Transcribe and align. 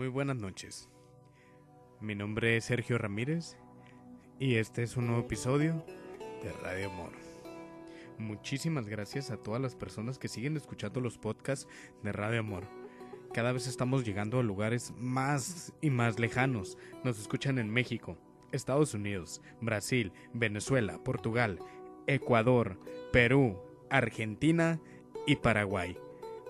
Muy 0.00 0.08
buenas 0.08 0.38
noches. 0.38 0.88
Mi 2.00 2.14
nombre 2.14 2.56
es 2.56 2.64
Sergio 2.64 2.96
Ramírez 2.96 3.58
y 4.38 4.54
este 4.54 4.82
es 4.82 4.96
un 4.96 5.08
nuevo 5.08 5.20
episodio 5.20 5.84
de 6.42 6.50
Radio 6.52 6.88
Amor. 6.88 7.12
Muchísimas 8.16 8.88
gracias 8.88 9.30
a 9.30 9.36
todas 9.36 9.60
las 9.60 9.74
personas 9.74 10.18
que 10.18 10.28
siguen 10.28 10.56
escuchando 10.56 11.02
los 11.02 11.18
podcasts 11.18 11.68
de 12.02 12.12
Radio 12.12 12.40
Amor. 12.40 12.64
Cada 13.34 13.52
vez 13.52 13.66
estamos 13.66 14.06
llegando 14.06 14.38
a 14.38 14.42
lugares 14.42 14.94
más 14.96 15.74
y 15.82 15.90
más 15.90 16.18
lejanos. 16.18 16.78
Nos 17.04 17.20
escuchan 17.20 17.58
en 17.58 17.68
México, 17.68 18.16
Estados 18.52 18.94
Unidos, 18.94 19.42
Brasil, 19.60 20.14
Venezuela, 20.32 21.04
Portugal, 21.04 21.58
Ecuador, 22.06 22.80
Perú, 23.12 23.58
Argentina 23.90 24.80
y 25.26 25.36
Paraguay. 25.36 25.94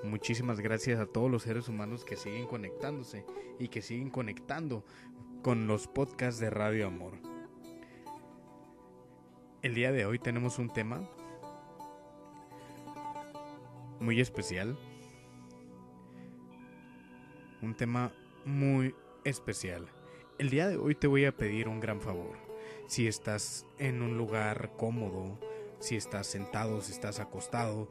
Muchísimas 0.03 0.61
gracias 0.61 0.99
a 0.99 1.07
todos 1.07 1.31
los 1.31 1.43
seres 1.43 1.69
humanos 1.69 2.05
que 2.05 2.17
siguen 2.17 2.47
conectándose 2.47 3.27
y 3.59 3.69
que 3.69 3.83
siguen 3.83 4.09
conectando 4.09 4.83
con 5.43 5.67
los 5.67 5.89
podcasts 5.89 6.41
de 6.41 6.49
Radio 6.49 6.87
Amor. 6.87 7.15
El 9.63 9.75
día 9.75 9.93
de 9.93 10.07
hoy 10.07 10.19
tenemos 10.19 10.59
un 10.59 10.73
tema 10.73 11.07
muy 14.01 14.21
especial. 14.23 14.79
Un 17.61 17.77
tema 17.77 18.11
muy 18.47 18.95
especial. 19.25 19.87
El 20.39 20.49
día 20.49 20.67
de 20.67 20.79
hoy 20.79 20.95
te 20.95 21.09
voy 21.09 21.27
a 21.27 21.37
pedir 21.37 21.69
un 21.69 21.79
gran 21.79 22.01
favor. 22.01 22.39
Si 22.87 23.07
estás 23.07 23.67
en 23.79 24.01
un 24.01 24.17
lugar 24.17 24.73
cómodo, 24.79 25.39
si 25.79 25.97
estás 25.97 26.27
sentado, 26.27 26.81
si 26.81 26.93
estás 26.93 27.21
acostado, 27.21 27.91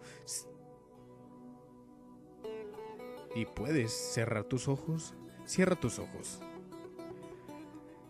y 3.35 3.45
puedes 3.45 3.91
cerrar 3.91 4.45
tus 4.45 4.67
ojos, 4.67 5.13
cierra 5.45 5.75
tus 5.75 5.99
ojos. 5.99 6.41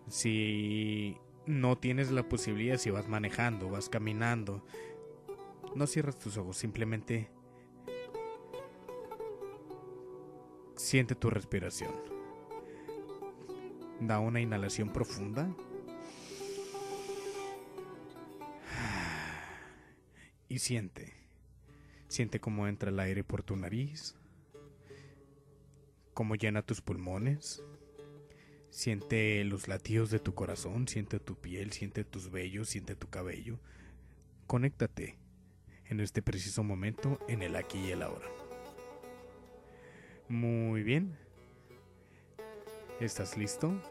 Si 0.08 1.18
no 1.46 1.78
tienes 1.78 2.12
la 2.12 2.28
posibilidad, 2.28 2.78
si 2.78 2.90
vas 2.90 3.08
manejando, 3.08 3.70
vas 3.70 3.90
caminando, 3.90 4.64
no 5.76 5.88
cierras 5.88 6.18
tus 6.18 6.38
ojos, 6.38 6.58
simplemente 6.58 7.30
siente 10.76 11.16
tu 11.16 11.30
respiración. 11.30 11.92
Da 14.00 14.20
una 14.20 14.40
inhalación 14.40 14.92
profunda. 14.94 15.54
Y 20.48 20.60
siente. 20.60 21.14
Siente 22.08 22.40
cómo 22.40 22.68
entra 22.68 22.90
el 22.90 23.00
aire 23.00 23.24
por 23.24 23.44
tu 23.44 23.56
nariz 23.56 24.19
cómo 26.20 26.36
llena 26.36 26.62
tus 26.64 26.82
pulmones. 26.82 27.64
Siente 28.70 29.42
los 29.46 29.70
latidos 29.70 30.12
de 30.12 30.20
tu 30.20 30.36
corazón, 30.36 30.86
siente 30.86 31.18
tu 31.18 31.40
piel, 31.40 31.72
siente 31.72 32.04
tus 32.04 32.30
vellos, 32.30 32.68
siente 32.68 32.98
tu 32.98 33.08
cabello. 33.10 33.58
Conéctate 34.46 35.18
en 35.86 36.02
este 36.02 36.22
preciso 36.22 36.62
momento, 36.62 37.22
en 37.30 37.42
el 37.42 37.56
aquí 37.56 37.80
y 37.80 37.92
el 37.92 38.02
ahora. 38.02 38.28
Muy 40.28 40.84
bien. 40.84 41.18
¿Estás 43.00 43.38
listo? 43.38 43.82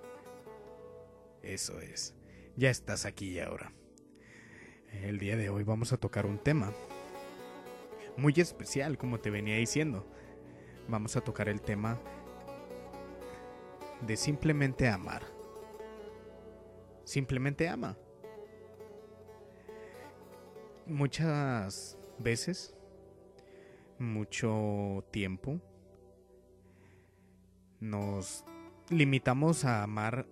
Eso 1.42 1.80
es. 1.80 2.14
Ya 2.56 2.68
estás 2.68 3.06
aquí 3.06 3.30
y 3.30 3.40
ahora. 3.40 3.72
El 4.92 5.18
día 5.18 5.38
de 5.38 5.48
hoy 5.48 5.64
vamos 5.64 5.94
a 5.94 5.96
tocar 5.96 6.26
un 6.26 6.36
tema 6.36 6.74
muy 8.18 8.34
especial, 8.36 8.98
como 8.98 9.18
te 9.18 9.30
venía 9.30 9.56
diciendo. 9.56 10.06
Vamos 10.88 11.16
a 11.16 11.22
tocar 11.22 11.48
el 11.48 11.62
tema 11.62 11.98
de 14.02 14.16
simplemente 14.16 14.88
amar. 14.88 15.22
Simplemente 17.04 17.68
ama. 17.68 17.96
Muchas 20.86 21.98
veces, 22.19 22.75
mucho 23.98 25.04
tiempo, 25.10 25.60
nos 27.81 28.44
limitamos 28.88 29.64
a 29.64 29.82
amar 29.82 30.26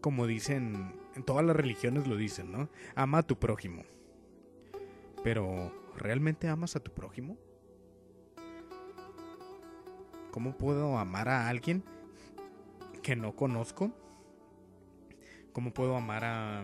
como 0.00 0.26
dicen, 0.26 0.94
en 1.14 1.22
todas 1.24 1.44
las 1.44 1.56
religiones 1.56 2.06
lo 2.06 2.16
dicen, 2.16 2.52
¿no? 2.52 2.68
Ama 2.94 3.18
a 3.18 3.22
tu 3.22 3.38
prójimo. 3.38 3.82
Pero, 5.24 5.72
¿realmente 5.96 6.48
amas 6.48 6.76
a 6.76 6.80
tu 6.80 6.92
prójimo? 6.92 7.36
¿Cómo 10.30 10.56
puedo 10.56 10.98
amar 10.98 11.28
a 11.28 11.48
alguien 11.48 11.82
que 13.08 13.16
no 13.16 13.34
conozco? 13.34 13.90
¿Cómo 15.54 15.72
puedo 15.72 15.96
amar 15.96 16.24
a 16.24 16.62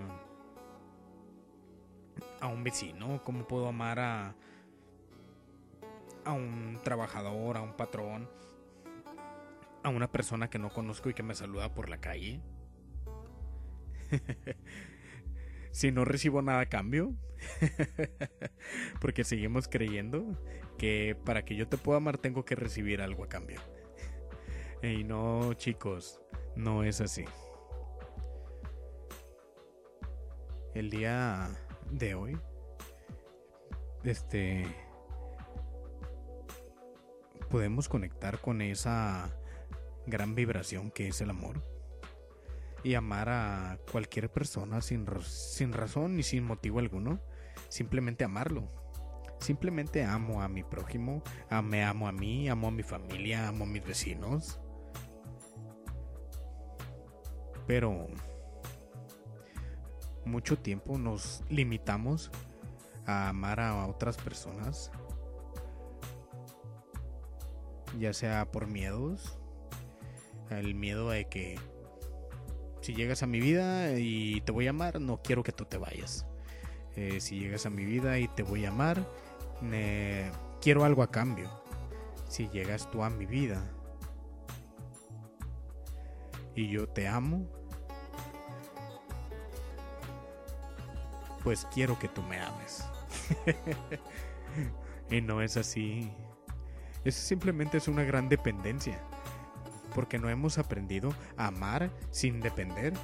a 2.39 2.49
un 2.49 2.63
vecino? 2.63 3.25
¿Cómo 3.25 3.49
puedo 3.49 3.67
amar 3.67 3.99
a 3.99 4.37
a 6.23 6.33
un 6.35 6.81
trabajador, 6.85 7.57
a 7.57 7.63
un 7.63 7.73
patrón, 7.73 8.29
a 9.83 9.89
una 9.89 10.13
persona 10.13 10.51
que 10.51 10.59
no 10.59 10.69
conozco 10.69 11.09
y 11.09 11.15
que 11.15 11.23
me 11.23 11.35
saluda 11.35 11.73
por 11.73 11.89
la 11.89 12.03
calle? 12.03 12.43
si 15.71 15.93
no 15.93 16.05
recibo 16.05 16.43
nada 16.43 16.61
a 16.61 16.69
cambio, 16.69 17.15
porque 19.01 19.25
seguimos 19.25 19.67
creyendo 19.67 20.39
que 20.77 21.17
para 21.25 21.47
que 21.47 21.57
yo 21.57 21.69
te 21.69 21.79
pueda 21.79 21.97
amar 21.97 22.19
tengo 22.19 22.45
que 22.45 22.55
recibir 22.55 23.01
algo 23.01 23.25
a 23.25 23.31
cambio. 23.31 23.63
Y 24.83 25.03
no, 25.03 25.55
chicos, 25.55 26.21
no 26.57 26.85
es 26.85 27.01
así. 27.01 27.25
El 30.75 30.91
día 30.91 31.49
de 31.91 32.15
hoy, 32.15 32.37
este, 34.03 34.67
podemos 37.49 37.89
conectar 37.89 38.41
con 38.41 38.61
esa 38.61 39.31
gran 40.07 40.35
vibración 40.35 40.91
que 40.91 41.09
es 41.09 41.21
el 41.21 41.31
amor 41.31 41.63
y 42.83 42.95
amar 42.95 43.29
a 43.29 43.79
cualquier 43.91 44.31
persona 44.31 44.81
sin, 44.81 45.07
sin 45.23 45.73
razón 45.73 46.17
ni 46.17 46.23
sin 46.23 46.45
motivo 46.45 46.81
alguno, 46.81 47.21
simplemente 47.69 48.25
amarlo. 48.25 48.69
Simplemente 49.41 50.03
amo 50.03 50.43
a 50.43 50.49
mi 50.49 50.63
prójimo, 50.63 51.23
me 51.63 51.85
amo 51.85 52.09
a 52.09 52.13
mí, 52.13 52.49
amo 52.49 52.69
a 52.69 52.71
mi 52.71 52.83
familia, 52.83 53.49
amo 53.49 53.65
a 53.65 53.67
mis 53.67 53.85
vecinos 53.85 54.61
pero 57.67 58.07
mucho 60.25 60.59
tiempo 60.59 60.99
nos 60.99 61.43
limitamos 61.49 62.31
a 63.07 63.29
amar 63.29 63.61
a 63.61 63.87
otras 63.87 64.17
personas, 64.17 64.91
ya 67.99 68.13
sea 68.13 68.51
por 68.51 68.67
miedos, 68.67 69.39
el 70.51 70.75
miedo 70.75 71.11
de 71.11 71.27
que 71.27 71.59
si 72.81 72.95
llegas 72.95 73.23
a 73.23 73.27
mi 73.27 73.41
vida 73.41 73.99
y 73.99 74.41
te 74.43 74.53
voy 74.53 74.67
a 74.67 74.71
amar, 74.71 75.01
no 75.01 75.23
quiero 75.23 75.43
que 75.43 75.53
tú 75.53 75.65
te 75.65 75.79
vayas. 75.79 76.27
Eh, 76.97 77.21
si 77.21 77.41
llegas 77.41 77.67
a 77.67 77.71
mi 77.71 77.85
vida 77.85 78.19
y 78.19 78.29
te 78.29 78.43
voy 78.43 78.67
a 78.67 78.69
amar, 78.69 79.09
quiero 80.61 80.85
algo 80.85 81.03
a 81.03 81.11
cambio. 81.11 81.51
Si 82.29 82.49
llegas 82.49 82.91
tú 82.91 83.03
a 83.03 83.11
mi 83.11 83.27
vida 83.27 83.71
y 86.55 86.69
yo 86.69 86.89
te 86.89 87.09
amo, 87.09 87.47
pues 91.43 91.67
quiero 91.73 91.99
que 91.99 92.09
tú 92.09 92.23
me 92.23 92.41
ames. 92.41 92.85
y 95.11 95.21
no 95.21 95.43
es 95.43 95.57
así. 95.57 96.11
Eso 97.05 97.21
simplemente 97.21 97.77
es 97.77 97.87
una 97.87 98.03
gran 98.03 98.29
dependencia. 98.29 98.99
Porque 99.95 100.19
no 100.19 100.29
hemos 100.29 100.59
aprendido 100.59 101.15
a 101.37 101.49
amar 101.49 101.91
sin 102.11 102.41
depender. 102.41 102.95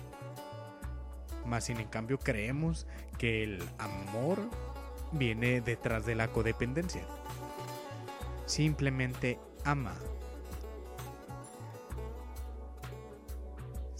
Más 1.44 1.64
sin 1.64 1.79
en 1.79 1.88
cambio 1.88 2.19
creemos 2.19 2.87
que 3.19 3.44
el 3.44 3.62
amor 3.79 4.38
viene 5.12 5.61
detrás 5.61 6.06
de 6.06 6.14
la 6.14 6.29
codependencia. 6.29 7.02
Simplemente 8.47 9.38
ama. 9.64 9.94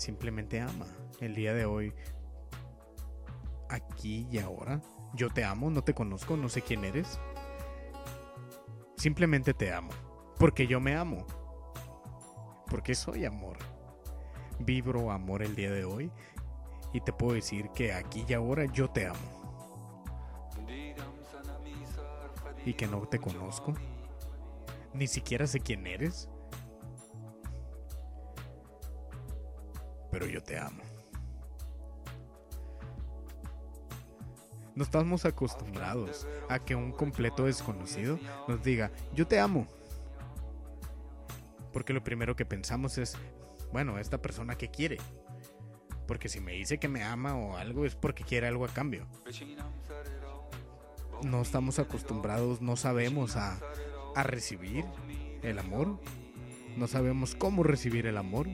Simplemente 0.01 0.59
ama. 0.63 0.87
El 1.21 1.35
día 1.35 1.53
de 1.53 1.67
hoy 1.67 1.93
aquí 3.69 4.27
y 4.33 4.39
ahora. 4.39 4.81
Yo 5.13 5.29
te 5.29 5.45
amo, 5.45 5.69
no 5.69 5.85
te 5.85 5.93
conozco, 5.93 6.39
no 6.39 6.49
sé 6.49 6.63
quién 6.63 6.87
eres. 6.87 7.21
Simplemente 8.97 9.53
te 9.53 9.75
amo. 9.75 9.91
Porque 10.39 10.67
yo 10.67 10.81
me 10.81 10.97
amo. 10.97 11.27
Porque 12.71 12.95
soy 12.95 13.27
amor. 13.27 13.59
Vibro 14.59 15.11
amor 15.11 15.43
el 15.43 15.55
día 15.55 15.71
de 15.71 15.85
hoy. 15.85 16.11
Y 16.95 17.03
te 17.03 17.13
puedo 17.13 17.35
decir 17.35 17.69
que 17.75 17.93
aquí 17.93 18.25
y 18.27 18.33
ahora 18.33 18.65
yo 18.73 18.89
te 18.89 19.07
amo. 19.07 19.19
Y 22.65 22.73
que 22.73 22.87
no 22.87 23.07
te 23.07 23.19
conozco. 23.19 23.75
Ni 24.95 25.07
siquiera 25.07 25.47
sé 25.47 25.61
quién 25.61 25.87
eres. 25.87 26.31
Pero 30.11 30.27
yo 30.27 30.43
te 30.43 30.59
amo. 30.59 30.83
No 34.75 34.85
estamos 34.85 35.25
acostumbrados 35.25 36.27
a 36.49 36.59
que 36.59 36.75
un 36.75 36.93
completo 36.93 37.45
desconocido 37.45 38.19
nos 38.49 38.63
diga, 38.63 38.91
yo 39.13 39.27
te 39.27 39.39
amo. 39.39 39.67
Porque 41.73 41.93
lo 41.93 42.03
primero 42.03 42.35
que 42.37 42.47
pensamos 42.47 42.99
es, 42.99 43.17
bueno, 43.73 43.99
esta 43.99 44.23
persona 44.23 44.57
que 44.57 44.71
quiere. 44.71 44.99
Porque 46.07 46.29
si 46.29 46.41
me 46.41 46.53
dice 46.53 46.79
que 46.79 46.89
me 46.89 47.05
ama 47.05 47.37
o 47.37 47.57
algo 47.57 47.85
es 47.85 47.95
porque 47.95 48.25
quiere 48.25 48.49
algo 48.49 48.65
a 48.65 48.69
cambio. 48.69 49.07
No 51.23 51.43
estamos 51.43 51.79
acostumbrados, 51.79 52.61
no 52.61 52.77
sabemos 52.77 53.37
a, 53.37 53.61
a 54.17 54.23
recibir 54.23 54.85
el 55.43 55.59
amor. 55.59 56.01
No 56.77 56.89
sabemos 56.89 57.35
cómo 57.35 57.63
recibir 57.63 58.07
el 58.07 58.17
amor. 58.17 58.49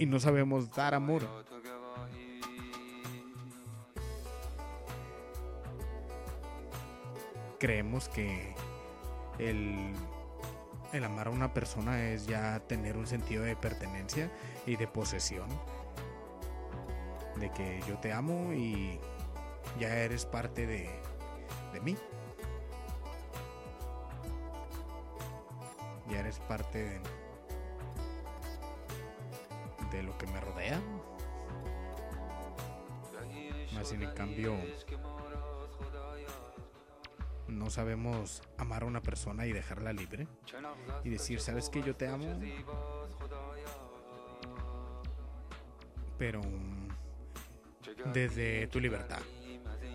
Y 0.00 0.06
no 0.06 0.18
sabemos 0.18 0.74
dar 0.74 0.94
amor. 0.94 1.28
Creemos 7.58 8.08
que 8.08 8.54
el 9.38 9.92
el 10.94 11.04
amar 11.04 11.26
a 11.26 11.30
una 11.30 11.52
persona 11.52 12.08
es 12.08 12.26
ya 12.26 12.60
tener 12.60 12.96
un 12.96 13.06
sentido 13.06 13.44
de 13.44 13.56
pertenencia 13.56 14.32
y 14.66 14.76
de 14.76 14.86
posesión. 14.88 15.48
De 17.36 17.50
que 17.50 17.82
yo 17.86 17.98
te 17.98 18.10
amo 18.10 18.54
y 18.54 18.98
ya 19.78 19.94
eres 19.98 20.24
parte 20.24 20.66
de, 20.66 20.90
de 21.74 21.80
mí. 21.82 21.94
Ya 26.08 26.20
eres 26.20 26.38
parte 26.40 26.78
de, 26.78 27.00
de 29.90 30.02
lo 30.02 30.16
que 30.18 30.26
me 30.26 30.40
rodea. 30.40 30.80
Más 33.74 33.92
en 33.92 34.10
cambio 34.14 34.56
no 37.48 37.70
sabemos 37.70 38.42
amar 38.58 38.82
a 38.82 38.86
una 38.86 39.02
persona 39.02 39.46
y 39.46 39.52
dejarla 39.52 39.92
libre 39.92 40.26
y 41.04 41.10
decir, 41.10 41.40
¿sabes 41.40 41.68
que 41.68 41.82
yo 41.82 41.94
te 41.96 42.08
amo? 42.08 42.40
Pero 46.18 46.40
desde 48.12 48.66
tu 48.68 48.80
libertad. 48.80 49.20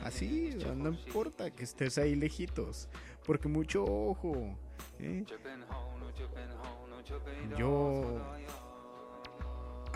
Así, 0.03 0.55
no 0.75 0.89
importa 0.89 1.49
que 1.51 1.63
estés 1.63 1.97
ahí 1.97 2.15
lejitos, 2.15 2.87
porque 3.25 3.47
mucho 3.47 3.83
ojo. 3.83 4.55
¿eh? 4.99 5.25
Yo 7.57 8.21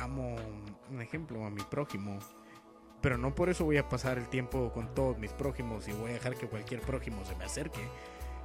amo, 0.09 0.35
un 0.89 1.01
ejemplo, 1.01 1.45
a 1.45 1.49
mi 1.49 1.61
prójimo 1.63 2.19
pero 3.01 3.17
no 3.17 3.33
por 3.33 3.49
eso 3.49 3.63
voy 3.65 3.77
a 3.77 3.87
pasar 3.87 4.17
el 4.17 4.27
tiempo 4.27 4.71
con 4.73 4.93
todos 4.93 5.17
mis 5.17 5.31
prójimos 5.31 5.87
y 5.87 5.93
voy 5.93 6.11
a 6.11 6.13
dejar 6.13 6.35
que 6.35 6.47
cualquier 6.47 6.81
prójimo 6.81 7.23
se 7.25 7.35
me 7.35 7.45
acerque 7.45 7.79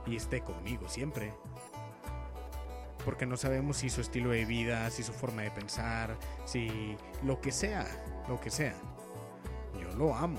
y 0.07 0.17
esté 0.17 0.43
conmigo 0.43 0.89
siempre. 0.89 1.35
Porque 3.05 3.27
no 3.27 3.37
sabemos 3.37 3.79
si 3.79 3.91
su 3.91 4.01
estilo 4.01 4.31
de 4.31 4.45
vida, 4.45 4.89
si 4.91 5.03
su 5.03 5.13
forma 5.13 5.43
de 5.43 5.51
pensar, 5.51 6.17
si 6.45 6.97
lo 7.23 7.41
que 7.41 7.53
sea, 7.53 7.85
lo 8.29 8.41
que 8.41 8.51
sea. 8.51 8.75
Yo 9.81 9.91
lo 9.97 10.15
amo. 10.15 10.39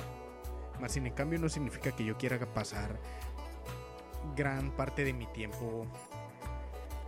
Más 0.80 0.94
sin 0.94 1.06
en 1.06 1.14
cambio 1.14 1.38
no 1.38 1.50
significa 1.50 1.92
que 1.92 2.06
yo 2.06 2.18
quiera 2.18 2.40
pasar 2.54 2.98
gran 4.36 4.72
parte 4.72 5.04
de 5.04 5.14
mi 5.14 5.28
tiempo 5.28 5.86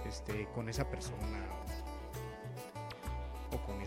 este, 0.06 0.48
con 0.54 0.70
esa 0.70 0.90
persona 0.90 1.40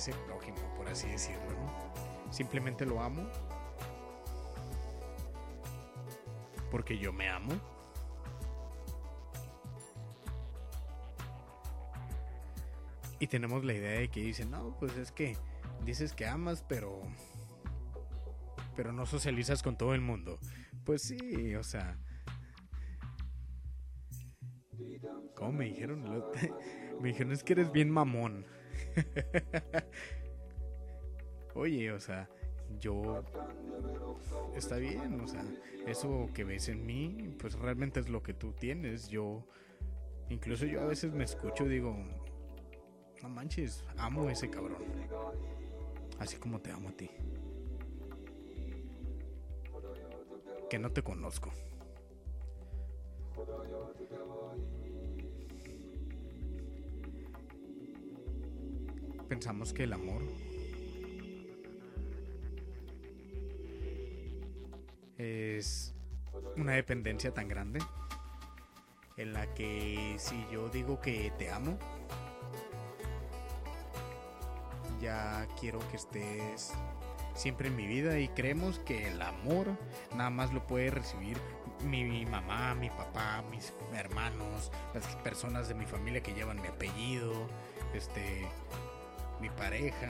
con 0.01 0.09
ese 0.09 0.13
prójimo, 0.25 0.59
por 0.77 0.89
así 0.89 1.09
decirlo. 1.09 1.51
¿no? 1.51 2.33
Simplemente 2.33 2.87
lo 2.87 3.03
amo. 3.03 3.29
Porque 6.71 6.97
yo 6.99 7.13
me 7.13 7.29
amo. 7.29 7.53
Y 13.19 13.27
tenemos 13.27 13.65
la 13.65 13.75
idea 13.75 14.01
de 14.01 14.09
que 14.09 14.23
dicen, 14.23 14.51
no, 14.51 14.75
pues 14.79 14.97
es 14.97 15.13
que 15.13 15.37
dices 15.85 16.15
que 16.15 16.27
amas, 16.27 16.65
pero... 16.67 17.03
Pero 18.77 18.93
no 18.93 19.05
socializas 19.05 19.63
con 19.63 19.77
todo 19.77 19.95
el 19.95 20.01
mundo. 20.01 20.39
Pues 20.85 21.03
sí, 21.03 21.55
o 21.55 21.63
sea... 21.63 21.99
¿Cómo 25.35 25.53
me 25.53 25.67
dijeron? 25.67 26.03
me 27.01 27.09
dijeron, 27.09 27.33
es 27.33 27.43
que 27.43 27.53
eres 27.53 27.71
bien 27.73 27.91
mamón. 27.91 28.47
oye, 31.55 31.93
o 31.93 32.01
sea, 32.01 32.29
yo 32.79 33.23
está 34.55 34.77
bien, 34.77 35.21
o 35.21 35.27
sea, 35.27 35.45
eso 35.87 36.29
que 36.35 36.45
ves 36.45 36.69
en 36.69 36.87
mí, 36.87 37.35
pues 37.39 37.55
realmente 37.55 38.01
es 38.01 38.09
lo 38.09 38.23
que 38.23 38.35
tú 38.35 38.53
tienes. 38.53 39.09
Yo, 39.09 39.45
incluso 40.29 40.67
yo 40.67 40.81
a 40.81 40.87
veces 40.87 41.13
me 41.13 41.25
escucho 41.25 41.67
y 41.67 41.69
digo, 41.69 41.97
no 43.23 43.29
manches, 43.29 43.85
amo 43.97 44.29
a 44.29 44.33
ese 44.33 44.51
cabrón, 44.51 44.85
así 46.19 46.37
como 46.37 46.61
te 46.61 46.71
amo 46.71 46.91
a 46.91 46.93
ti. 46.93 47.11
Que 50.69 50.79
no 50.79 50.93
te 50.93 51.03
conozco. 51.03 51.51
Pensamos 59.31 59.73
que 59.73 59.85
el 59.85 59.93
amor 59.93 60.23
es 65.19 65.95
una 66.57 66.73
dependencia 66.73 67.33
tan 67.33 67.47
grande 67.47 67.79
en 69.17 69.33
la 69.33 69.47
que 69.55 70.17
si 70.19 70.35
yo 70.51 70.69
digo 70.69 71.01
que 71.01 71.33
te 71.39 71.49
amo, 71.49 71.79
ya 75.01 75.47
quiero 75.61 75.79
que 75.91 75.97
estés 75.97 76.73
siempre 77.35 77.69
en 77.69 77.77
mi 77.77 77.87
vida 77.87 78.19
y 78.19 78.27
creemos 78.31 78.81
que 78.81 79.07
el 79.07 79.23
amor 79.23 79.69
nada 80.13 80.31
más 80.31 80.53
lo 80.53 80.67
puede 80.67 80.91
recibir 80.91 81.39
mi, 81.85 82.27
mamá, 82.27 82.75
mi 82.75 82.91
papá, 82.91 83.45
mis 83.49 83.73
hermanos, 83.95 84.73
las 84.93 85.07
personas 85.19 85.69
de 85.69 85.75
mi 85.75 85.87
familia 85.87 86.21
que 86.21 86.35
llevan 86.35 86.61
mi 86.61 86.67
apellido, 86.67 87.33
este, 87.95 88.49
mi 89.41 89.49
pareja. 89.51 90.09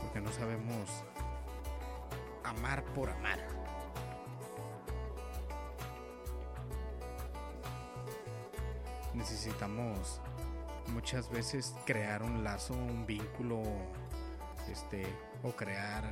Porque 0.00 0.20
no 0.20 0.30
sabemos 0.32 1.04
amar 2.44 2.84
por 2.94 3.10
amar. 3.10 3.38
Necesitamos 9.14 10.20
muchas 10.88 11.30
veces 11.30 11.74
crear 11.84 12.22
un 12.22 12.44
lazo, 12.44 12.74
un 12.74 13.06
vínculo, 13.06 13.62
este, 14.68 15.06
o 15.42 15.50
crear 15.50 16.04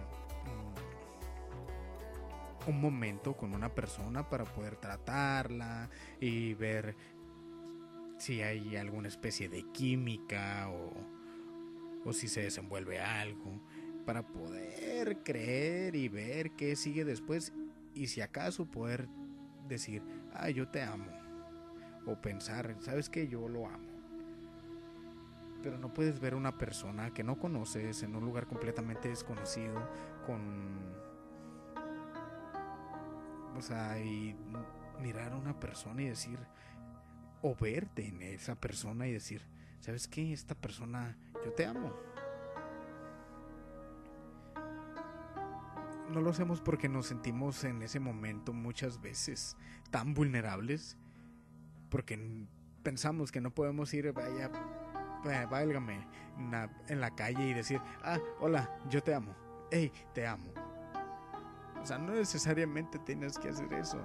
un 2.68 2.80
momento 2.80 3.34
con 3.34 3.54
una 3.54 3.70
persona 3.70 4.28
para 4.28 4.44
poder 4.44 4.76
tratarla 4.76 5.88
y 6.20 6.52
ver 6.54 6.94
si 8.18 8.42
hay 8.42 8.76
alguna 8.76 9.08
especie 9.08 9.48
de 9.48 9.62
química 9.72 10.68
o, 10.68 10.92
o 12.04 12.12
si 12.12 12.28
se 12.28 12.42
desenvuelve 12.42 13.00
algo 13.00 13.60
para 14.04 14.26
poder 14.26 15.22
creer 15.22 15.94
y 15.94 16.08
ver 16.08 16.52
qué 16.52 16.76
sigue 16.76 17.04
después 17.04 17.52
y 17.94 18.06
si 18.06 18.20
acaso 18.20 18.66
poder 18.66 19.08
decir, 19.68 20.02
ah, 20.32 20.50
yo 20.50 20.68
te 20.68 20.82
amo. 20.82 21.10
O 22.06 22.16
pensar, 22.20 22.76
sabes 22.80 23.10
que 23.10 23.28
yo 23.28 23.48
lo 23.48 23.66
amo. 23.66 23.88
Pero 25.62 25.78
no 25.78 25.92
puedes 25.92 26.20
ver 26.20 26.34
una 26.34 26.56
persona 26.56 27.12
que 27.12 27.24
no 27.24 27.38
conoces 27.38 28.02
en 28.02 28.16
un 28.16 28.24
lugar 28.24 28.46
completamente 28.46 29.08
desconocido 29.08 29.88
con... 30.26 30.78
O 33.56 33.60
sea, 33.60 33.98
y 34.00 34.36
mirar 35.02 35.32
a 35.32 35.36
una 35.36 35.58
persona 35.58 36.02
y 36.02 36.08
decir, 36.08 36.38
o 37.42 37.54
verte 37.54 38.06
en 38.06 38.22
esa 38.22 38.54
persona 38.54 39.06
y 39.06 39.12
decir, 39.12 39.42
¿sabes 39.80 40.08
qué? 40.08 40.32
Esta 40.32 40.54
persona, 40.54 41.16
yo 41.44 41.52
te 41.52 41.66
amo. 41.66 41.94
no 46.10 46.20
lo 46.20 46.30
hacemos 46.30 46.60
porque 46.60 46.88
nos 46.88 47.06
sentimos 47.06 47.64
en 47.64 47.82
ese 47.82 48.00
momento 48.00 48.52
muchas 48.52 49.00
veces 49.00 49.56
tan 49.90 50.14
vulnerables, 50.14 50.96
porque 51.90 52.46
pensamos 52.82 53.32
que 53.32 53.40
no 53.40 53.50
podemos 53.50 53.92
ir, 53.94 54.12
vaya, 54.12 54.50
válgame, 55.46 56.06
en 56.88 57.00
la, 57.00 57.14
calle 57.14 57.48
y 57.48 57.54
decir, 57.54 57.80
ah, 58.02 58.18
hola, 58.40 58.70
yo 58.88 59.02
te 59.02 59.14
amo, 59.14 59.34
hey, 59.70 59.92
te 60.14 60.26
amo. 60.26 60.52
O 61.80 61.86
sea, 61.86 61.98
no 61.98 62.14
necesariamente 62.14 62.98
tienes 62.98 63.38
que 63.38 63.48
hacer 63.48 63.72
eso. 63.72 64.00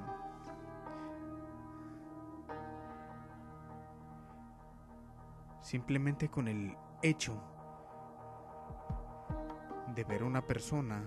Simplemente 5.73 6.29
con 6.29 6.47
el 6.47 6.77
hecho 7.01 7.33
de 9.95 10.03
ver 10.03 10.21
a 10.21 10.25
una 10.25 10.45
persona 10.45 11.03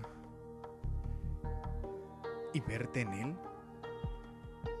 y 2.53 2.59
verte 2.59 2.99
en 2.99 3.13
él 3.13 3.37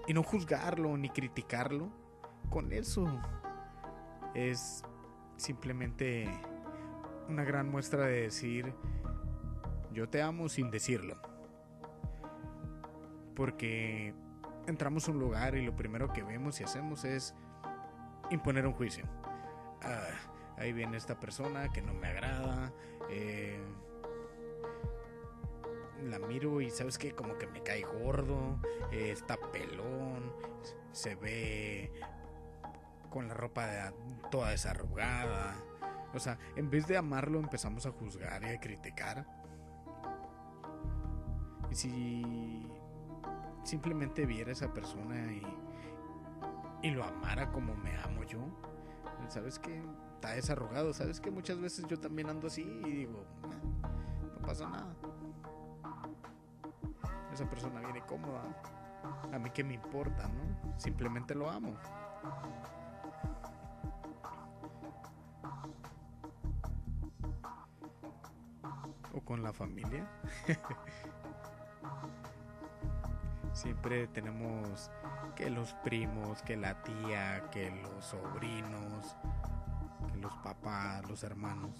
y 0.05 0.13
no 0.13 0.23
juzgarlo 0.23 0.97
ni 0.97 1.07
criticarlo, 1.07 1.89
con 2.49 2.73
eso 2.73 3.05
es 4.33 4.83
simplemente 5.37 6.29
una 7.29 7.45
gran 7.45 7.69
muestra 7.69 8.07
de 8.07 8.23
decir 8.23 8.75
yo 9.93 10.09
te 10.09 10.21
amo 10.21 10.49
sin 10.49 10.69
decirlo. 10.69 11.15
Porque 13.37 14.13
entramos 14.65 15.07
a 15.07 15.11
un 15.11 15.19
lugar 15.19 15.55
y 15.55 15.65
lo 15.65 15.77
primero 15.77 16.11
que 16.11 16.23
vemos 16.23 16.59
y 16.59 16.65
hacemos 16.65 17.05
es 17.05 17.33
imponer 18.31 18.67
un 18.67 18.73
juicio. 18.73 19.05
Ah, 19.83 20.09
ahí 20.57 20.73
viene 20.73 20.97
esta 20.97 21.19
persona 21.19 21.69
que 21.71 21.81
no 21.81 21.93
me 21.93 22.07
agrada. 22.07 22.73
Eh, 23.09 23.59
la 26.03 26.19
miro 26.19 26.61
y 26.61 26.69
sabes 26.69 26.97
que 26.97 27.13
como 27.13 27.37
que 27.37 27.47
me 27.47 27.63
cae 27.63 27.83
gordo, 27.83 28.59
eh, 28.91 29.11
está 29.11 29.37
pelón, 29.51 30.31
se 30.91 31.15
ve 31.15 31.91
con 33.09 33.27
la 33.27 33.33
ropa 33.33 33.93
toda 34.29 34.51
desarrugada. 34.51 35.55
O 36.13 36.19
sea, 36.19 36.37
en 36.55 36.69
vez 36.69 36.87
de 36.87 36.97
amarlo 36.97 37.39
empezamos 37.39 37.85
a 37.85 37.91
juzgar 37.91 38.43
y 38.43 38.47
a 38.47 38.59
criticar. 38.59 39.25
Y 41.69 41.75
si 41.75 42.67
simplemente 43.63 44.25
viera 44.25 44.49
a 44.49 44.53
esa 44.53 44.73
persona 44.73 45.31
y, 45.31 45.43
y 46.87 46.91
lo 46.91 47.03
amara 47.03 47.51
como 47.51 47.75
me 47.75 47.95
amo 47.97 48.23
yo, 48.23 48.39
sabes 49.29 49.59
que 49.59 49.81
está 50.15 50.31
desarrugado, 50.31 50.93
sabes 50.93 51.19
que 51.19 51.31
muchas 51.31 51.59
veces 51.59 51.85
yo 51.87 51.99
también 51.99 52.29
ando 52.29 52.47
así 52.47 52.61
y 52.61 52.91
digo, 52.91 53.25
no 54.39 54.45
pasa 54.45 54.69
nada 54.69 54.95
esa 57.37 57.47
persona 57.47 57.79
viene 57.81 58.01
cómoda. 58.01 58.41
A 59.31 59.37
mí 59.37 59.51
que 59.51 59.63
me 59.63 59.75
importa, 59.75 60.27
¿no? 60.27 60.79
Simplemente 60.79 61.35
lo 61.35 61.51
amo. 61.51 61.77
O 69.13 69.21
con 69.21 69.43
la 69.43 69.53
familia. 69.53 70.07
Siempre 73.53 74.07
tenemos 74.07 74.89
que 75.37 75.49
los 75.51 75.73
primos, 75.83 76.41
que 76.41 76.57
la 76.57 76.81
tía, 76.81 77.49
que 77.51 77.69
los 77.69 78.05
sobrinos, 78.05 79.15
que 80.11 80.17
los 80.17 80.33
papás, 80.37 81.07
los 81.07 81.23
hermanos. 81.23 81.71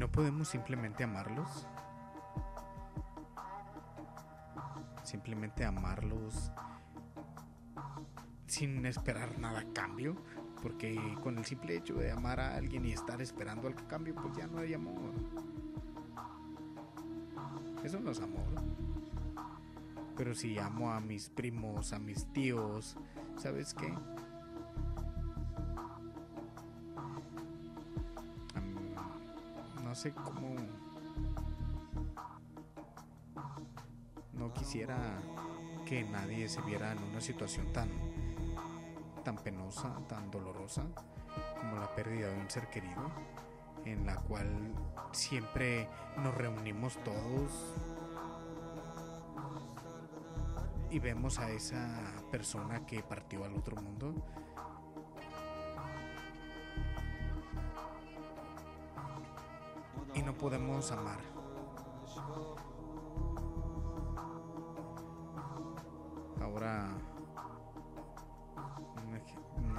no 0.00 0.10
podemos 0.10 0.48
simplemente 0.48 1.04
amarlos? 1.04 1.66
Simplemente 5.04 5.62
amarlos 5.62 6.50
sin 8.46 8.86
esperar 8.86 9.38
nada 9.38 9.60
a 9.60 9.72
cambio. 9.72 10.16
Porque 10.62 10.98
con 11.22 11.38
el 11.38 11.44
simple 11.44 11.76
hecho 11.76 11.94
de 11.94 12.10
amar 12.10 12.40
a 12.40 12.56
alguien 12.56 12.84
y 12.84 12.92
estar 12.92 13.20
esperando 13.22 13.68
al 13.68 13.74
cambio, 13.86 14.14
pues 14.14 14.36
ya 14.36 14.46
no 14.46 14.58
hay 14.58 14.74
amor. 14.74 15.12
Eso 17.84 17.98
no 18.00 18.10
es 18.10 18.20
amor. 18.20 18.44
Pero 20.20 20.34
si 20.34 20.58
amo 20.58 20.92
a 20.92 21.00
mis 21.00 21.30
primos, 21.30 21.94
a 21.94 21.98
mis 21.98 22.30
tíos, 22.34 22.94
¿sabes 23.38 23.72
qué? 23.72 23.90
no 29.82 29.94
sé 29.94 30.12
cómo... 30.12 30.56
No 34.34 34.52
quisiera 34.52 34.98
que 35.86 36.04
nadie 36.04 36.50
se 36.50 36.60
viera 36.60 36.92
en 36.92 37.02
una 37.02 37.22
situación 37.22 37.72
tan, 37.72 37.88
tan 39.24 39.36
penosa, 39.36 40.06
tan 40.06 40.30
dolorosa 40.30 40.84
como 41.58 41.76
la 41.76 41.94
pérdida 41.94 42.28
de 42.28 42.38
un 42.38 42.50
ser 42.50 42.68
querido, 42.68 43.10
en 43.86 44.04
la 44.04 44.16
cual 44.16 44.74
siempre 45.12 45.88
nos 46.18 46.34
reunimos 46.34 47.02
todos 47.04 47.74
y 50.90 50.98
vemos 50.98 51.38
a 51.38 51.50
esa 51.50 52.00
persona 52.30 52.84
que 52.84 53.02
partió 53.02 53.44
al 53.44 53.54
otro 53.54 53.80
mundo 53.80 54.14
y 60.14 60.22
no 60.22 60.34
podemos 60.34 60.90
amar. 60.90 61.20
Ahora 66.40 66.90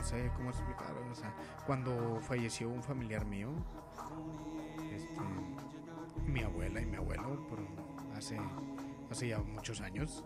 no 0.01 0.03
sé 0.03 0.32
cómo 0.36 0.50
explicar, 0.50 0.96
o 1.12 1.15
sea, 1.15 1.34
cuando 1.65 2.20
falleció 2.22 2.70
un 2.70 2.82
familiar 2.82 3.25
mío, 3.25 3.50
este, 4.91 5.22
mi 6.25 6.41
abuela 6.41 6.82
y 6.82 6.86
mi 6.86 6.98
abuelo, 6.98 7.38
hace, 8.15 8.39
hace 9.12 9.27
ya 9.27 9.39
muchos 9.39 9.80
años, 9.82 10.24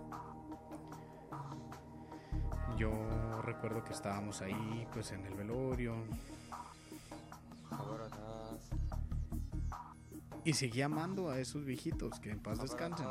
yo 2.78 2.92
recuerdo 3.44 3.84
que 3.84 3.94
estábamos 3.94 4.42
ahí, 4.42 4.88
pues 4.94 5.12
en 5.12 5.26
el 5.26 5.36
velorio, 5.36 5.96
Y 10.46 10.54
seguí 10.54 10.84
amando 10.84 11.32
a 11.32 11.40
esos 11.40 11.66
viejitos, 11.66 12.20
que 12.20 12.30
en 12.30 12.40
paz 12.40 12.62
descansen. 12.62 13.08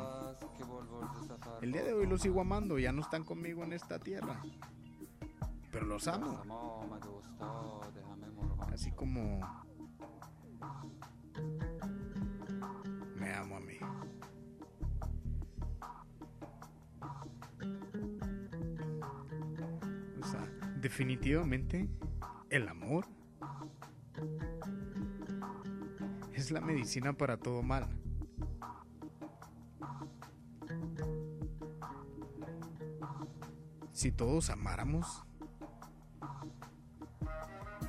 El 1.61 1.73
día 1.73 1.83
de 1.83 1.91
hoy 1.91 2.07
los 2.07 2.21
sigo 2.21 2.39
amando, 2.39 2.79
ya 2.79 2.93
no 2.93 3.01
están 3.01 3.25
conmigo 3.25 3.61
en 3.65 3.73
esta 3.73 3.99
tierra. 3.99 4.41
Pero 5.69 5.85
los 5.85 6.07
amo. 6.07 6.41
Así 8.71 8.89
como 8.91 9.64
definitivamente 20.85 21.89
el 22.51 22.67
amor 22.67 23.07
es 26.31 26.51
la 26.51 26.61
medicina 26.61 27.11
para 27.13 27.37
todo 27.37 27.63
mal. 27.63 27.89
Si 33.93 34.11
todos 34.11 34.51
amáramos, 34.51 35.25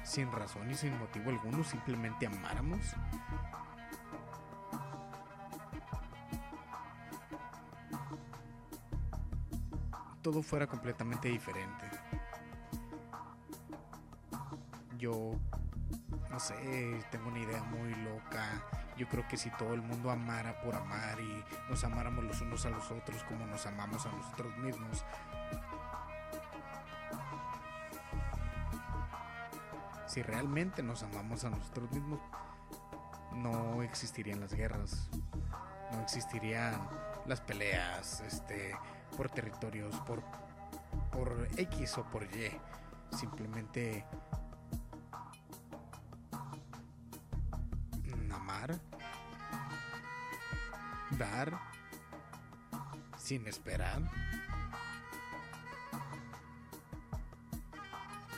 sin 0.03 0.33
razón 0.33 0.71
y 0.71 0.75
sin 0.75 0.99
motivo 0.99 1.29
alguno, 1.29 1.65
simplemente 1.65 2.27
amáramos, 2.27 2.81
todo 10.23 10.43
fuera 10.43 10.67
completamente 10.67 11.29
diferente. 11.29 11.96
Yo 14.99 15.33
no 16.31 16.41
sé, 16.41 17.01
tengo 17.11 17.29
una 17.29 17.39
idea 17.39 17.63
muy 17.63 17.95
loca. 17.95 18.63
Yo 18.97 19.09
creo 19.09 19.27
que 19.29 19.37
si 19.37 19.51
todo 19.51 19.75
el 19.75 19.83
mundo 19.83 20.11
amara 20.11 20.61
por 20.63 20.75
amar 20.75 21.19
y 21.21 21.45
nos 21.71 21.85
amáramos 21.85 22.25
los 22.25 22.41
unos 22.41 22.65
a 22.67 22.71
los 22.71 22.91
otros 22.91 23.23
como 23.25 23.47
nos 23.47 23.67
amamos 23.67 24.07
a 24.07 24.13
nosotros 24.13 24.57
mismos, 24.59 25.05
si 30.07 30.23
realmente 30.23 30.83
nos 30.83 31.03
amamos 31.03 31.45
a 31.45 31.51
nosotros 31.51 31.91
mismos, 31.93 32.21
no 33.33 33.83
existirían 33.83 34.41
las 34.41 34.55
guerras, 34.55 35.09
no 35.93 36.01
existirían 36.01 36.81
las 37.27 37.41
peleas, 37.41 38.21
este, 38.21 38.77
por 39.17 39.29
territorios, 39.29 39.95
por, 40.01 40.23
por 41.13 41.49
X 41.57 41.99
o 41.99 42.05
por 42.05 42.25
Y. 42.25 42.51
Simplemente 43.11 44.05
dar 51.19 51.59
sin 53.19 53.47
esperar. 53.47 54.01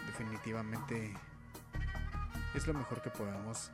Definitivamente 0.06 1.14
es 2.54 2.66
lo 2.66 2.74
mejor 2.74 3.02
que 3.02 3.10
podemos 3.10 3.70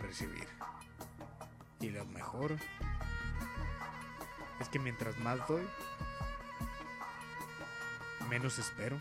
recibir. 0.00 0.48
Y 1.80 1.90
lo 1.90 2.04
mejor 2.06 2.56
es 4.60 4.68
que 4.68 4.78
mientras 4.78 5.16
más 5.18 5.46
doy, 5.46 5.66
menos 8.28 8.58
espero. 8.58 8.98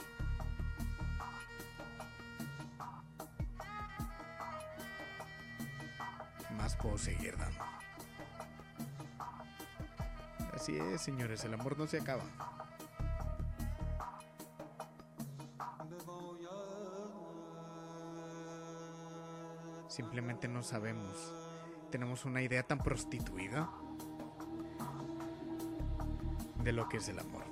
Más 6.57 6.75
puedo 6.75 6.97
seguir 6.97 7.37
dando. 7.37 7.72
Así 10.63 10.77
es, 10.77 11.01
señores, 11.01 11.43
el 11.43 11.53
amor 11.53 11.77
no 11.77 11.85
se 11.87 11.99
acaba. 11.99 12.23
Simplemente 19.89 20.47
no 20.47 20.63
sabemos. 20.63 21.33
Tenemos 21.91 22.23
una 22.23 22.41
idea 22.41 22.63
tan 22.63 22.77
prostituida 22.77 23.69
de 26.63 26.71
lo 26.71 26.87
que 26.87 26.95
es 26.95 27.09
el 27.09 27.19
amor. 27.19 27.43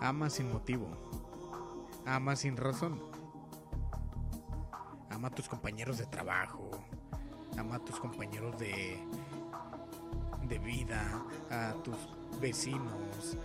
Ama 0.00 0.30
sin 0.30 0.50
motivo. 0.50 0.88
Ama 2.06 2.34
sin 2.34 2.56
razón. 2.56 3.15
Ama 5.26 5.32
a 5.32 5.34
tus 5.34 5.48
compañeros 5.48 5.98
de 5.98 6.06
trabajo. 6.06 6.70
Ama 7.58 7.74
a 7.74 7.78
tus 7.80 7.98
compañeros 7.98 8.56
de 8.60 8.96
de 10.46 10.58
vida, 10.60 11.24
a 11.50 11.72
tus 11.82 11.96
vecinos, 12.40 13.36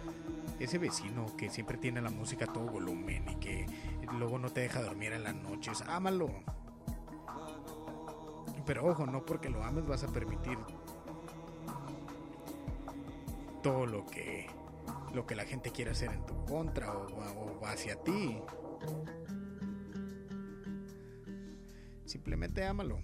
ese 0.60 0.78
vecino 0.78 1.26
que 1.36 1.50
siempre 1.50 1.80
tiene 1.80 2.00
la 2.00 2.12
música 2.12 2.46
a 2.46 2.54
todo 2.54 2.66
volumen 2.66 3.28
y 3.28 3.36
que 3.38 3.66
luego 4.20 4.38
no 4.38 4.52
te 4.52 4.62
deja 4.62 4.84
dormir 4.84 5.14
en 5.14 5.24
las 5.24 5.34
noches, 5.34 5.82
ámalo. 5.88 6.30
Pero 8.64 8.86
ojo, 8.86 9.08
no 9.08 9.26
porque 9.26 9.50
lo 9.50 9.64
ames 9.64 9.88
vas 9.88 10.04
a 10.04 10.08
permitir 10.10 10.60
todo 13.64 13.88
lo 13.88 14.06
que 14.06 14.46
lo 15.16 15.26
que 15.26 15.34
la 15.34 15.46
gente 15.46 15.72
quiere 15.72 15.92
hacer 15.92 16.12
en 16.12 16.24
tu 16.28 16.46
contra 16.46 16.94
o, 16.94 17.08
o 17.60 17.66
hacia 17.66 17.96
ti. 17.96 18.40
Simplemente 22.12 22.66
ámalo. 22.66 23.00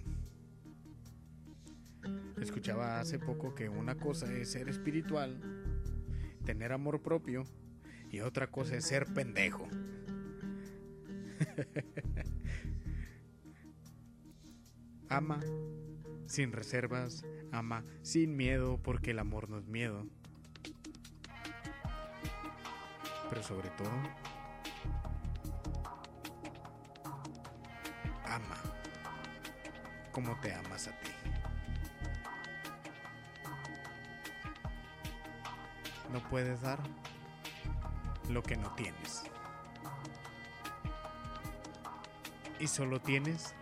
Escuchaba 2.42 3.00
hace 3.00 3.18
poco 3.18 3.54
que 3.54 3.70
una 3.70 3.94
cosa 3.94 4.30
es 4.30 4.50
ser 4.50 4.68
espiritual 4.68 5.40
tener 6.44 6.72
amor 6.72 7.00
propio 7.00 7.46
y 8.12 8.20
otra 8.20 8.50
cosa 8.50 8.76
es 8.76 8.84
ser 8.84 9.06
pendejo. 9.06 9.66
ama 15.08 15.40
sin 16.26 16.52
reservas, 16.52 17.24
ama 17.50 17.84
sin 18.02 18.36
miedo 18.36 18.78
porque 18.82 19.12
el 19.12 19.20
amor 19.20 19.48
no 19.48 19.58
es 19.58 19.68
miedo. 19.68 20.06
Pero 23.30 23.42
sobre 23.42 23.70
todo, 23.70 23.88
como 30.18 30.34
te 30.40 30.52
amas 30.52 30.88
a 30.88 30.90
ti. 30.98 31.12
No 36.12 36.18
puedes 36.28 36.60
dar 36.60 36.80
lo 38.28 38.42
que 38.42 38.56
no 38.56 38.68
tienes. 38.74 39.22
Y 42.58 42.66
solo 42.66 43.00
tienes 43.00 43.54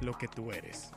lo 0.00 0.16
que 0.16 0.28
tú 0.28 0.52
eres. 0.52 0.92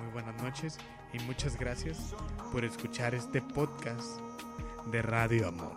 Muy 0.00 0.10
buenas 0.14 0.42
noches 0.42 0.78
y 1.12 1.18
muchas 1.24 1.58
gracias 1.58 2.14
por 2.52 2.64
escuchar 2.64 3.14
este 3.14 3.42
podcast 3.42 4.18
de 4.86 5.02
Radio 5.02 5.48
Amor. 5.48 5.74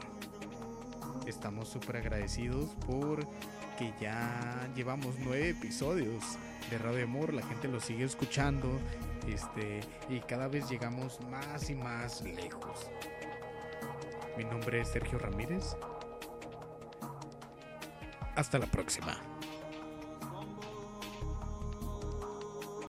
Estamos 1.27 1.67
súper 1.67 1.97
agradecidos 1.97 2.69
por 2.87 3.27
que 3.77 3.93
ya 3.99 4.69
llevamos 4.75 5.15
nueve 5.19 5.49
episodios 5.49 6.23
de 6.69 6.77
Radio 6.77 7.05
Amor, 7.05 7.33
la 7.33 7.43
gente 7.43 7.67
lo 7.67 7.79
sigue 7.79 8.05
escuchando 8.05 8.79
este, 9.27 9.81
y 10.09 10.19
cada 10.21 10.47
vez 10.47 10.69
llegamos 10.69 11.19
más 11.29 11.69
y 11.69 11.75
más 11.75 12.21
lejos. 12.21 12.89
Mi 14.37 14.43
nombre 14.43 14.81
es 14.81 14.89
Sergio 14.89 15.19
Ramírez. 15.19 15.75
Hasta 18.35 18.59
la 18.59 18.65
próxima. 18.65 19.15